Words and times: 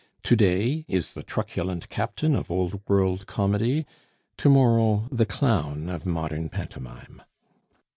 To 0.23 0.35
day 0.35 0.83
is 0.87 1.13
the 1.13 1.21
truculent 1.21 1.87
captain 1.89 2.33
of 2.33 2.49
old 2.49 2.81
world 2.89 3.27
comedy, 3.27 3.85
To 4.37 4.49
morrow 4.49 5.07
the 5.11 5.27
clown 5.27 5.89
of 5.89 6.07
modern 6.07 6.49
pantomime. 6.49 7.21